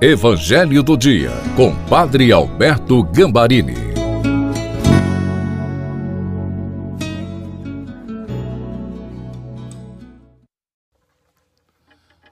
Evangelho 0.00 0.80
do 0.80 0.96
Dia, 0.96 1.32
com 1.56 1.74
Padre 1.86 2.30
Alberto 2.30 3.02
Gambarini. 3.02 3.74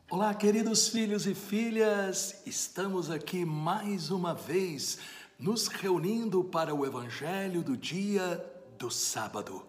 Olá, 0.08 0.32
queridos 0.32 0.86
filhos 0.86 1.26
e 1.26 1.34
filhas, 1.34 2.40
estamos 2.46 3.10
aqui 3.10 3.44
mais 3.44 4.12
uma 4.12 4.32
vez 4.32 5.00
nos 5.36 5.66
reunindo 5.66 6.44
para 6.44 6.72
o 6.72 6.86
Evangelho 6.86 7.64
do 7.64 7.76
Dia 7.76 8.40
do 8.78 8.92
Sábado. 8.92 9.60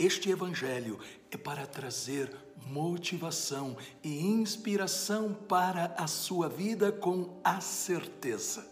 Este 0.00 0.30
Evangelho 0.30 0.98
é 1.30 1.36
para 1.36 1.66
trazer 1.66 2.34
motivação 2.68 3.76
e 4.02 4.18
inspiração 4.24 5.34
para 5.34 5.94
a 5.98 6.06
sua 6.06 6.48
vida 6.48 6.90
com 6.90 7.38
a 7.44 7.60
certeza. 7.60 8.66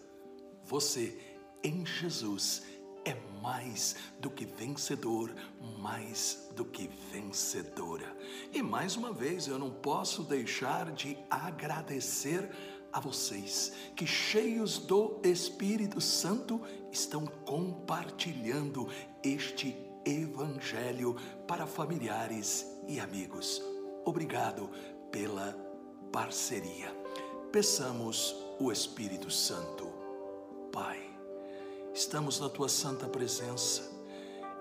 Você, 0.65 1.19
em 1.63 1.85
Jesus, 1.85 2.63
é 3.05 3.15
mais 3.43 3.95
do 4.19 4.31
que 4.31 4.47
vencedor, 4.47 5.35
mais 5.79 6.49
do 6.57 6.65
que 6.65 6.89
vencedora. 7.13 8.17
E 8.51 8.63
mais 8.63 8.97
uma 8.97 9.13
vez, 9.13 9.49
eu 9.49 9.59
não 9.59 9.71
posso 9.71 10.23
deixar 10.23 10.91
de 10.93 11.15
agradecer 11.29 12.49
a 12.91 13.01
vocês 13.01 13.75
que, 13.95 14.07
cheios 14.07 14.79
do 14.79 15.21
Espírito 15.23 16.01
Santo, 16.01 16.59
estão 16.91 17.27
compartilhando 17.27 18.89
este 19.23 19.88
Evangelho 20.09 21.15
para 21.47 21.67
familiares 21.67 22.67
e 22.89 22.99
amigos. 22.99 23.63
Obrigado 24.07 24.71
pela 25.13 25.55
parceria. 26.11 26.91
Peçamos 27.53 28.35
o 28.59 28.73
Espírito 28.73 29.31
Santo. 29.31 29.87
Pai, 30.73 30.99
estamos 31.93 32.41
na 32.41 32.49
tua 32.49 32.71
santa 32.71 33.07
presença 33.07 33.91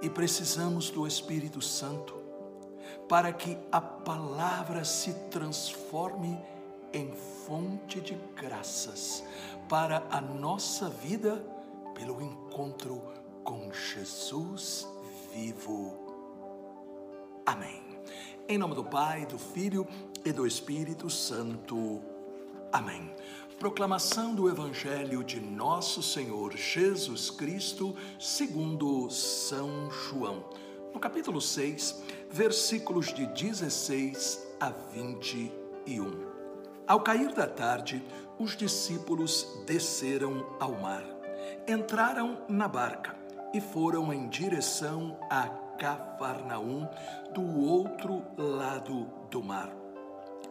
e 0.02 0.10
precisamos 0.10 0.90
do 0.90 1.08
Espírito 1.08 1.62
Santo 1.62 2.14
para 3.08 3.32
que 3.32 3.58
a 3.72 3.80
palavra 3.80 4.84
se 4.84 5.14
transforme 5.30 6.38
em 6.92 7.14
fonte 7.46 8.02
de 8.02 8.16
graças 8.36 9.24
para 9.70 10.06
a 10.10 10.20
nossa 10.20 10.90
vida 10.90 11.42
pelo 11.96 12.22
encontro 12.22 13.02
com 13.46 13.72
Jesus 13.72 14.86
vivo. 15.38 15.94
Amém. 17.46 17.84
Em 18.50 18.58
nome 18.58 18.74
do 18.74 18.84
Pai, 18.84 19.26
do 19.28 19.38
Filho 19.38 19.88
e 20.26 20.32
do 20.32 20.48
Espírito 20.48 21.12
Santo. 21.12 22.02
Amém. 22.72 23.14
Proclamação 23.60 24.34
do 24.34 24.50
Evangelho 24.50 25.24
de 25.24 25.40
Nosso 25.40 26.02
Senhor 26.02 26.58
Jesus 26.58 27.30
Cristo, 27.30 27.96
segundo 28.20 29.10
São 29.12 29.92
João. 29.92 30.44
No 30.92 31.00
capítulo 31.00 31.40
6, 31.40 32.04
versículos 32.32 33.14
de 33.14 33.28
16 33.28 34.56
a 34.60 34.72
21. 34.72 36.26
Ao 36.88 37.02
cair 37.02 37.32
da 37.34 37.46
tarde, 37.46 38.04
os 38.40 38.58
discípulos 38.58 39.48
desceram 39.68 40.48
ao 40.60 40.72
mar. 40.80 41.04
Entraram 41.68 42.40
na 42.50 42.68
barca 42.68 43.17
e 43.54 43.62
foram 43.62 44.14
em 44.14 44.28
direção 44.28 45.18
a 45.30 45.48
Cafarnaum, 45.78 46.88
do 47.34 47.60
outro 47.60 48.24
lado 48.38 49.08
do 49.30 49.44
mar. 49.44 49.72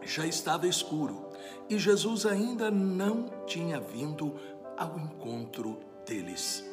Já 0.03 0.25
estava 0.25 0.67
escuro 0.67 1.29
e 1.69 1.77
Jesus 1.77 2.25
ainda 2.25 2.71
não 2.71 3.25
tinha 3.45 3.79
vindo 3.79 4.35
ao 4.77 4.97
encontro 4.97 5.79
deles. 6.05 6.63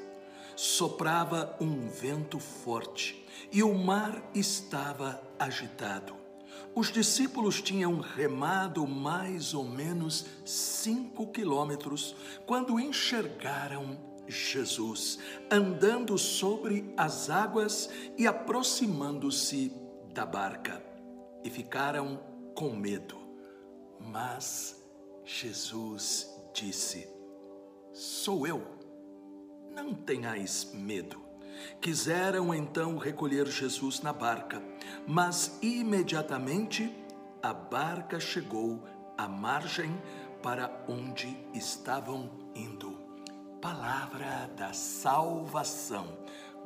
Soprava 0.55 1.56
um 1.61 1.89
vento 1.89 2.38
forte 2.38 3.26
e 3.50 3.62
o 3.62 3.75
mar 3.75 4.22
estava 4.34 5.20
agitado. 5.38 6.15
Os 6.76 6.93
discípulos 6.93 7.60
tinham 7.60 7.99
remado 7.99 8.87
mais 8.87 9.54
ou 9.54 9.65
menos 9.65 10.26
cinco 10.44 11.26
quilômetros 11.26 12.15
quando 12.47 12.78
enxergaram 12.78 14.13
Jesus 14.27 15.19
andando 15.51 16.17
sobre 16.17 16.93
as 16.97 17.31
águas 17.31 17.91
e 18.17 18.27
aproximando-se 18.27 19.73
da 20.12 20.25
barca. 20.25 20.83
E 21.43 21.51
ficaram 21.51 22.21
com 22.55 22.75
medo. 22.75 23.19
Mas 24.01 24.83
Jesus 25.25 26.31
disse: 26.53 27.09
Sou 27.93 28.47
eu, 28.47 28.62
não 29.75 29.95
tenhais 29.95 30.71
medo. 30.73 31.23
Quiseram 31.81 32.55
então 32.55 32.99
recolher 32.99 33.47
Jesus 33.47 34.01
na 34.01 34.12
barca, 34.12 34.62
mas 35.06 35.59
imediatamente 35.62 36.93
a 37.43 37.53
barca 37.53 38.19
chegou 38.19 38.83
à 39.17 39.29
margem 39.29 39.91
para 40.43 40.85
onde 40.89 41.37
estavam 41.55 42.31
indo. 42.55 42.94
Palavra 43.64 44.50
da 44.58 44.75
salvação. 44.75 46.06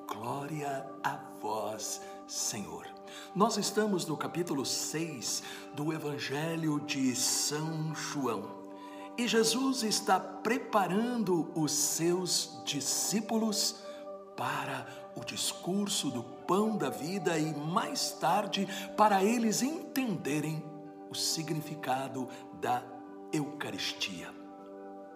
Glória 0.09 0.85
a 1.05 1.17
vós, 1.41 2.03
Senhor. 2.27 2.89
Nós 3.37 3.57
estamos 3.57 4.05
no 4.05 4.17
capítulo 4.17 4.67
6 4.67 5.45
do 5.75 5.93
Evangelho 5.93 6.81
de 6.81 7.15
São 7.15 7.95
João. 7.95 8.51
E 9.17 9.29
Jesus 9.29 9.85
está 9.85 10.19
preparando 10.19 11.53
os 11.55 11.71
seus 11.71 12.61
discípulos 12.65 13.77
para 14.37 14.85
o 15.15 15.25
discurso 15.25 16.11
do 16.11 16.25
pão 16.25 16.77
da 16.77 16.91
vida 16.91 17.39
e 17.39 17.55
mais 17.55 18.11
tarde 18.11 18.67
para 18.97 19.23
eles 19.23 19.63
entenderem 19.63 20.65
o 21.09 21.15
significado 21.15 22.29
da 22.61 22.83
Eucaristia. 23.33 24.35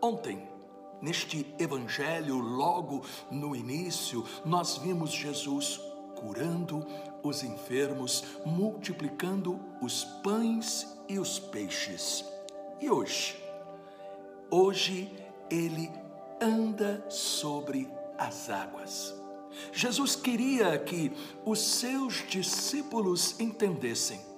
Ontem, 0.01 0.52
neste 1.03 1.45
evangelho, 1.59 2.39
logo 2.39 3.03
no 3.31 3.55
início, 3.57 4.25
nós 4.45 4.79
vimos 4.79 5.11
Jesus 5.11 5.81
curando 6.15 6.87
os 7.23 7.43
enfermos, 7.43 8.25
multiplicando 8.47 9.61
os 9.81 10.05
pães 10.23 10.87
e 11.09 11.19
os 11.19 11.41
peixes. 11.41 12.25
E 12.81 12.89
hoje, 12.89 13.37
hoje 14.49 15.11
ele 15.51 15.91
anda 16.41 17.05
sobre 17.11 17.91
as 18.17 18.49
águas. 18.49 19.15
Jesus 19.73 20.17
queria 20.17 20.79
que 20.79 21.13
os 21.45 21.61
seus 21.61 22.25
discípulos 22.29 23.39
entendessem 23.39 24.33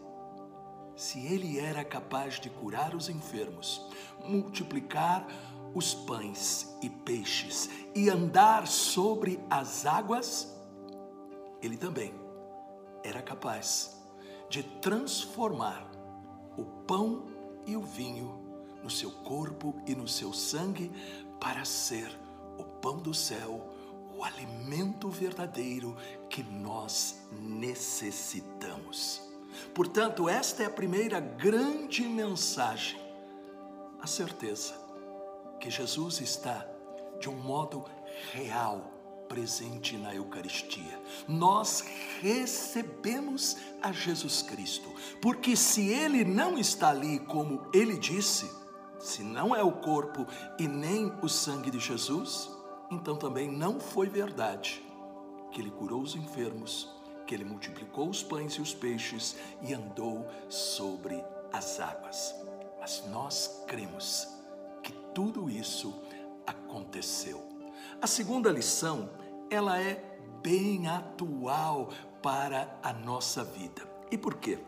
se 0.97 1.27
ele 1.27 1.59
era 1.59 1.85
capaz 1.85 2.39
de 2.39 2.49
curar 2.49 2.95
os 2.95 3.09
enfermos, 3.09 3.85
multiplicar 4.25 5.27
os 5.75 5.93
pães 5.93 6.75
e 6.81 6.89
peixes 6.89 7.69
e 7.95 8.09
andar 8.09 8.67
sobre 8.67 9.41
as 9.51 9.85
águas, 9.85 10.55
ele 11.61 11.77
também 11.77 12.15
era 13.03 13.21
capaz 13.21 14.01
de 14.49 14.63
transformar 14.63 15.91
o 16.57 16.65
pão 16.87 17.27
e 17.67 17.77
o 17.77 17.83
vinho 17.83 18.41
no 18.83 18.91
seu 18.91 19.11
corpo 19.11 19.75
e 19.87 19.95
no 19.95 20.07
seu 20.07 20.33
sangue 20.33 20.93
para 21.41 21.65
ser 21.65 22.09
o 22.57 22.63
pão 22.63 22.99
do 22.99 23.13
céu, 23.13 23.73
o 24.17 24.23
alimento 24.23 25.09
verdadeiro 25.09 25.97
que 26.31 26.43
nós 26.43 27.27
necessitamos. 27.33 29.21
Portanto, 29.75 30.29
esta 30.29 30.63
é 30.63 30.67
a 30.67 30.71
primeira 30.71 31.19
grande 31.19 32.03
mensagem, 32.03 33.01
a 34.01 34.07
certeza 34.07 34.84
que 35.61 35.71
Jesus 35.71 36.21
está 36.21 36.67
de 37.19 37.29
um 37.29 37.37
modo 37.37 37.85
real 38.33 38.93
presente 39.29 39.97
na 39.97 40.15
Eucaristia. 40.15 41.01
Nós 41.27 41.85
recebemos 42.21 43.57
a 43.83 43.91
Jesus 43.93 44.43
Cristo, 44.43 44.89
porque 45.21 45.57
se 45.57 45.89
ele 45.89 46.25
não 46.25 46.59
está 46.59 46.91
ali 46.91 47.19
como 47.19 47.67
ele 47.73 47.97
disse, 47.97 48.51
se 48.99 49.23
não 49.23 49.55
é 49.55 49.63
o 49.63 49.73
corpo 49.73 50.27
e 50.59 50.69
nem 50.69 51.13
o 51.23 51.29
sangue 51.29 51.71
de 51.71 51.79
Jesus, 51.79 52.51
então 52.91 53.17
também 53.17 53.51
não 53.51 53.81
foi 53.81 54.09
verdade 54.09 54.83
que 55.51 55.61
ele 55.61 55.71
curou 55.71 56.03
os 56.03 56.17
enfermos, 56.17 56.91
que 57.27 57.35
ele 57.35 57.45
multiplicou 57.45 58.09
os 58.09 58.23
pães 58.23 58.55
e 58.55 58.61
os 58.61 58.75
peixes 58.75 59.37
e 59.63 59.73
andou 59.73 60.27
sobre 60.49 61.25
as 61.53 61.79
águas. 61.81 62.35
Mas 62.81 63.05
nós 63.07 63.65
cremos 63.67 64.34
tudo 65.15 65.49
isso 65.49 65.95
aconteceu. 66.47 67.43
A 68.03 68.07
segunda 68.07 68.51
lição, 68.51 69.09
ela 69.49 69.81
é 69.81 70.19
bem 70.43 70.89
atual 70.89 71.91
para 72.23 72.79
a 72.83 72.93
nossa 72.93 73.45
vida. 73.45 73.83
E 74.11 74.19
por 74.19 74.35
quê? 74.35 74.59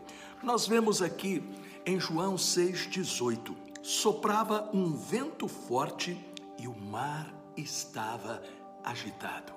Nós 0.41 0.65
vemos 0.65 1.01
aqui 1.01 1.43
em 1.85 1.99
João 1.99 2.35
6,18: 2.35 3.55
soprava 3.81 4.69
um 4.73 4.95
vento 4.95 5.47
forte 5.47 6.17
e 6.57 6.67
o 6.67 6.75
mar 6.75 7.33
estava 7.55 8.41
agitado. 8.83 9.53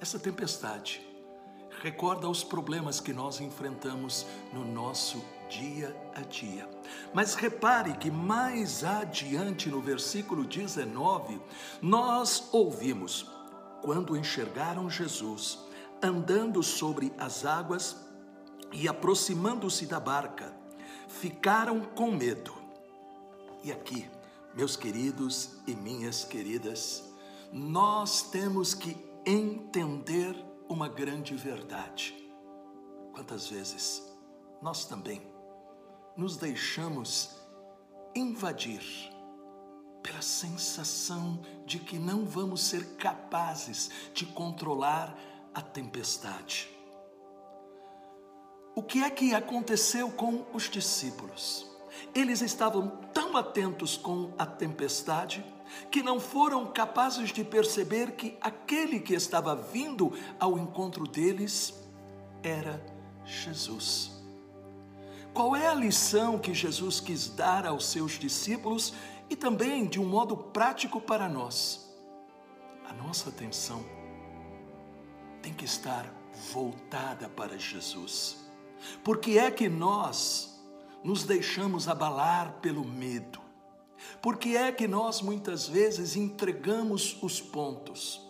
Essa 0.00 0.18
tempestade 0.18 1.06
recorda 1.82 2.28
os 2.28 2.42
problemas 2.42 3.00
que 3.00 3.12
nós 3.12 3.40
enfrentamos 3.40 4.26
no 4.52 4.64
nosso 4.64 5.22
dia 5.48 5.96
a 6.14 6.20
dia. 6.20 6.68
Mas 7.14 7.34
repare 7.34 7.96
que 7.96 8.10
mais 8.10 8.84
adiante 8.84 9.68
no 9.68 9.80
versículo 9.80 10.44
19, 10.44 11.40
nós 11.80 12.48
ouvimos: 12.52 13.30
quando 13.82 14.16
enxergaram 14.16 14.88
Jesus 14.90 15.58
andando 16.02 16.62
sobre 16.62 17.12
as 17.18 17.44
águas 17.44 17.96
e 18.72 18.88
aproximando-se 18.88 19.86
da 19.86 19.98
barca, 19.98 20.54
ficaram 21.08 21.80
com 21.80 22.10
medo. 22.10 22.52
E 23.62 23.72
aqui, 23.72 24.08
meus 24.54 24.76
queridos 24.76 25.58
e 25.66 25.74
minhas 25.74 26.24
queridas, 26.24 27.04
nós 27.52 28.22
temos 28.22 28.74
que 28.74 28.96
entender 29.24 30.36
uma 30.68 30.88
grande 30.88 31.34
verdade. 31.34 32.14
Quantas 33.12 33.48
vezes 33.48 34.02
nós 34.60 34.84
também 34.84 35.22
nos 36.16 36.36
deixamos 36.36 37.36
invadir 38.14 38.82
pela 40.02 40.22
sensação 40.22 41.40
de 41.66 41.78
que 41.78 41.98
não 41.98 42.24
vamos 42.24 42.62
ser 42.62 42.96
capazes 42.96 43.90
de 44.14 44.24
controlar 44.24 45.16
a 45.52 45.60
tempestade. 45.60 46.70
O 48.74 48.82
que 48.82 49.02
é 49.02 49.10
que 49.10 49.34
aconteceu 49.34 50.10
com 50.10 50.46
os 50.52 50.70
discípulos? 50.70 51.66
Eles 52.14 52.40
estavam 52.40 52.88
tão 53.12 53.36
atentos 53.36 53.96
com 53.96 54.32
a 54.38 54.46
tempestade 54.46 55.44
que 55.90 56.02
não 56.02 56.20
foram 56.20 56.72
capazes 56.72 57.30
de 57.32 57.42
perceber 57.42 58.12
que 58.12 58.36
aquele 58.40 59.00
que 59.00 59.14
estava 59.14 59.56
vindo 59.56 60.12
ao 60.38 60.58
encontro 60.58 61.06
deles 61.06 61.74
era 62.42 62.84
Jesus. 63.24 64.15
Qual 65.36 65.54
é 65.54 65.66
a 65.66 65.74
lição 65.74 66.38
que 66.38 66.54
Jesus 66.54 66.98
quis 66.98 67.28
dar 67.28 67.66
aos 67.66 67.88
seus 67.88 68.12
discípulos 68.12 68.94
e 69.28 69.36
também 69.36 69.84
de 69.84 70.00
um 70.00 70.06
modo 70.06 70.34
prático 70.34 70.98
para 70.98 71.28
nós? 71.28 71.94
A 72.88 72.94
nossa 72.94 73.28
atenção 73.28 73.84
tem 75.42 75.52
que 75.52 75.66
estar 75.66 76.10
voltada 76.54 77.28
para 77.28 77.58
Jesus. 77.58 78.48
Porque 79.04 79.32
é 79.32 79.50
que 79.50 79.68
nós 79.68 80.58
nos 81.04 81.24
deixamos 81.24 81.86
abalar 81.86 82.54
pelo 82.62 82.82
medo? 82.82 83.38
Porque 84.22 84.56
é 84.56 84.72
que 84.72 84.88
nós 84.88 85.20
muitas 85.20 85.68
vezes 85.68 86.16
entregamos 86.16 87.22
os 87.22 87.42
pontos? 87.42 88.26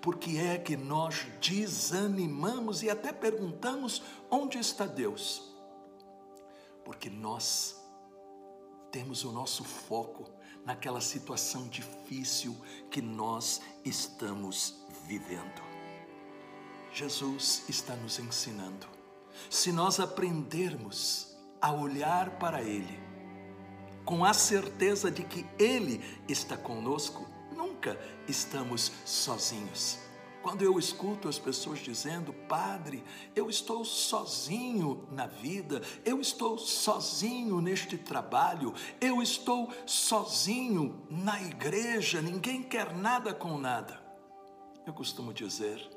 Porque 0.00 0.38
é 0.38 0.56
que 0.56 0.76
nós 0.76 1.26
desanimamos 1.40 2.84
e 2.84 2.88
até 2.88 3.12
perguntamos 3.12 4.04
onde 4.30 4.56
está 4.56 4.86
Deus? 4.86 5.51
Porque 6.84 7.08
nós 7.08 7.76
temos 8.90 9.24
o 9.24 9.32
nosso 9.32 9.64
foco 9.64 10.30
naquela 10.64 11.00
situação 11.00 11.66
difícil 11.68 12.56
que 12.90 13.00
nós 13.00 13.60
estamos 13.84 14.84
vivendo. 15.06 15.62
Jesus 16.92 17.64
está 17.68 17.96
nos 17.96 18.18
ensinando. 18.18 18.86
Se 19.48 19.72
nós 19.72 19.98
aprendermos 19.98 21.34
a 21.60 21.72
olhar 21.72 22.38
para 22.38 22.62
Ele, 22.62 23.00
com 24.04 24.24
a 24.24 24.34
certeza 24.34 25.10
de 25.10 25.24
que 25.24 25.46
Ele 25.58 26.00
está 26.28 26.56
conosco, 26.56 27.26
nunca 27.56 27.98
estamos 28.28 28.92
sozinhos. 29.04 29.98
Quando 30.42 30.62
eu 30.62 30.76
escuto 30.76 31.28
as 31.28 31.38
pessoas 31.38 31.78
dizendo, 31.78 32.32
Padre, 32.32 33.04
eu 33.34 33.48
estou 33.48 33.84
sozinho 33.84 35.06
na 35.12 35.26
vida, 35.26 35.80
eu 36.04 36.20
estou 36.20 36.58
sozinho 36.58 37.60
neste 37.60 37.96
trabalho, 37.96 38.74
eu 39.00 39.22
estou 39.22 39.72
sozinho 39.86 41.06
na 41.08 41.40
igreja, 41.40 42.20
ninguém 42.20 42.60
quer 42.60 42.92
nada 42.96 43.32
com 43.32 43.56
nada. 43.56 44.02
Eu 44.84 44.92
costumo 44.92 45.32
dizer, 45.32 45.88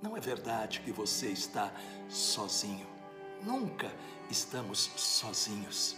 não 0.00 0.16
é 0.16 0.20
verdade 0.20 0.80
que 0.80 0.92
você 0.92 1.30
está 1.30 1.72
sozinho. 2.08 2.86
Nunca 3.42 3.92
estamos 4.30 4.88
sozinhos, 4.96 5.96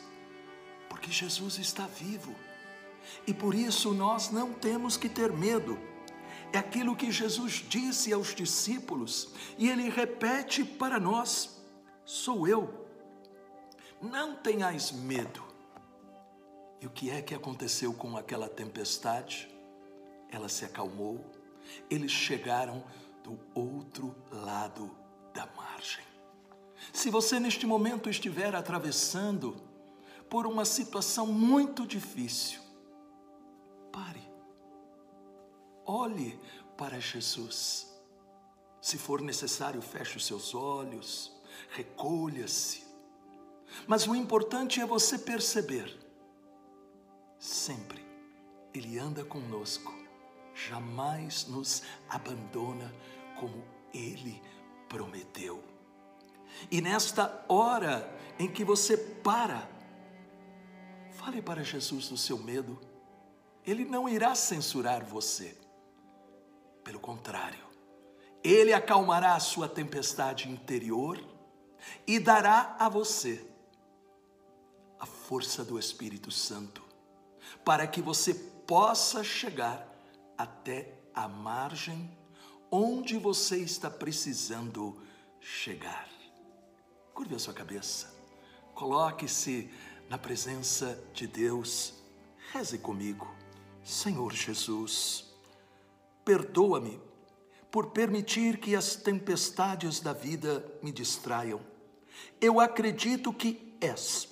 porque 0.89 1.13
Jesus 1.13 1.59
está 1.59 1.87
vivo. 1.87 2.35
E 3.27 3.35
por 3.35 3.55
isso 3.55 3.93
nós 3.93 4.31
não 4.31 4.55
temos 4.55 4.97
que 4.97 5.11
ter 5.11 5.31
medo 5.31 5.79
é 6.53 6.59
aquilo 6.59 6.97
que 6.97 7.11
Jesus 7.11 7.65
disse 7.69 8.13
aos 8.13 8.35
discípulos 8.35 9.31
e 9.59 9.69
ele 9.69 9.89
repete 9.89 10.65
para 10.65 10.99
nós: 10.99 11.63
sou 12.05 12.47
eu. 12.47 12.87
Não 14.01 14.37
tenhais 14.37 14.93
medo. 14.93 15.43
E 16.81 16.87
o 16.87 16.91
que 16.91 17.11
é 17.11 17.23
que 17.23 17.35
aconteceu 17.35 17.93
com 17.95 18.17
aquela 18.17 18.49
tempestade? 18.49 19.49
Ela 20.31 20.49
se 20.49 20.65
acalmou, 20.65 21.25
eles 21.89 22.13
chegaram 22.13 22.85
do 23.25 23.39
outro 23.55 24.15
lado 24.31 24.91
da 25.33 25.47
margem. 25.57 26.05
Se 26.93 27.11
você 27.11 27.41
neste 27.41 27.67
momento 27.67 28.11
estiver 28.11 28.55
atravessando 28.55 29.57
por 30.29 30.47
uma 30.47 30.65
situação 30.65 31.27
muito 31.27 31.87
difícil, 31.87 32.61
pare 33.91 34.26
Olhe 35.87 36.39
para 36.77 37.01
Jesus. 37.01 37.87
Se 38.81 38.99
for 38.99 39.21
necessário, 39.21 39.81
feche 39.81 40.17
os 40.17 40.27
seus 40.27 40.55
olhos, 40.55 41.33
recolha-se. 41.71 42.85
Mas 43.87 44.07
o 44.07 44.15
importante 44.15 44.81
é 44.81 44.87
você 44.87 45.19
perceber, 45.19 45.97
sempre 47.39 48.05
Ele 48.75 48.99
anda 48.99 49.25
conosco, 49.25 49.93
jamais 50.55 51.47
nos 51.47 51.83
abandona 52.09 52.93
como 53.39 53.65
Ele 53.93 54.41
prometeu. 54.89 55.63
E 56.71 56.81
nesta 56.81 57.45
hora 57.49 58.09
em 58.39 58.49
que 58.49 58.65
você 58.65 58.97
para, 58.97 59.69
fale 61.13 61.43
para 61.43 61.63
Jesus 61.63 62.09
do 62.09 62.17
seu 62.17 62.39
medo, 62.39 62.81
Ele 63.65 63.85
não 63.85 64.09
irá 64.09 64.35
censurar 64.35 65.05
você. 65.05 65.66
Pelo 66.87 67.01
contrário, 67.01 67.67
ele 68.45 68.73
acalmará 68.73 69.35
a 69.35 69.41
sua 69.41 69.69
tempestade 69.69 70.49
interior 70.49 71.21
e 72.07 72.21
dará 72.21 72.77
a 72.79 72.89
você 72.89 73.45
a 74.97 75.05
força 75.05 75.65
do 75.65 75.81
Espírito 75.81 76.31
Santo 76.31 76.85
para 77.65 77.89
que 77.89 78.01
você 78.01 78.33
possa 78.33 79.25
chegar 79.25 79.85
até 80.39 80.95
a 81.13 81.27
margem 81.27 82.17
onde 82.71 83.19
você 83.19 83.57
está 83.57 83.91
precisando 83.91 84.97
chegar. 85.41 86.09
Curve 87.13 87.35
a 87.35 87.39
sua 87.41 87.53
cabeça, 87.53 88.15
coloque-se 88.77 89.69
na 90.09 90.19
presença 90.19 91.03
de 91.13 91.27
Deus, 91.27 91.95
reze 92.53 92.79
comigo, 92.79 93.29
Senhor 93.83 94.33
Jesus 94.33 95.26
Perdoa-me 96.27 97.01
por 97.71 97.91
permitir 97.91 98.59
que 98.59 98.75
as 98.75 98.97
tempestades 98.97 100.01
da 100.01 100.13
vida 100.13 100.65
me 100.83 100.91
distraiam. 100.91 101.61
Eu 102.41 102.59
acredito 102.59 103.33
que 103.33 103.77
és 103.81 104.29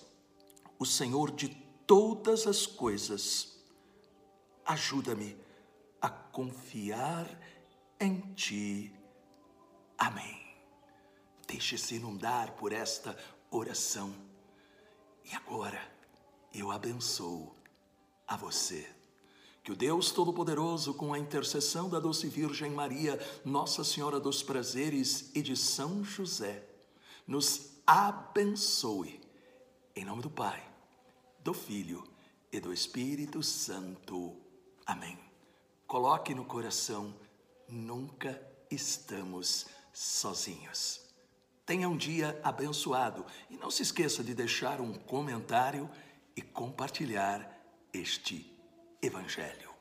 o 0.77 0.85
Senhor 0.85 1.31
de 1.31 1.51
todas 1.87 2.49
as 2.49 2.67
coisas. 2.67 3.63
Ajuda-me 4.67 5.37
a 6.03 6.09
confiar 6.11 7.29
em 8.01 8.21
Ti. 8.35 8.93
Amém. 9.97 10.43
Deixe-se 11.47 11.95
inundar 11.95 12.55
por 12.55 12.73
esta 12.73 13.17
oração. 13.53 14.13
E 15.25 15.33
agora 15.33 15.81
eu 16.53 16.73
abençoo 16.73 17.55
a 18.27 18.37
você. 18.37 18.94
Que 19.65 19.73
o 19.73 19.77
Deus 19.77 20.13
Todo-Poderoso, 20.13 20.93
com 20.93 21.15
a 21.15 21.19
intercessão 21.19 21.89
da 21.89 21.99
doce 21.99 22.29
Virgem 22.29 22.71
Maria, 22.71 23.19
Nossa 23.43 23.83
Senhora 23.83 24.21
dos 24.21 24.43
Prazeres 24.43 25.31
e 25.35 25.41
de 25.41 25.57
São 25.57 26.05
José, 26.05 26.63
nos 27.27 27.71
abençoe. 27.87 29.23
Em 29.97 30.05
nome 30.05 30.21
do 30.21 30.29
Pai, 30.29 30.63
do 31.43 31.55
Filho 31.55 32.05
e 32.53 32.61
do 32.61 32.75
Espírito 32.75 33.43
Santo. 33.43 34.37
Amém. 34.85 35.19
Coloque 35.87 36.35
no 36.35 36.45
coração, 36.45 37.15
nunca 37.67 38.39
estamos 38.71 39.65
sozinhos. 39.95 41.01
Tenha 41.65 41.89
um 41.89 41.97
dia 41.97 42.39
abençoado 42.45 43.25
e 43.49 43.57
não 43.57 43.71
se 43.71 43.81
esqueça 43.81 44.23
de 44.23 44.35
deixar 44.35 44.83
um 44.83 44.93
comentário 44.93 45.89
e 46.37 46.43
compartilhar 46.43 47.51
este 47.95 48.54
Evangelho. 49.05 49.74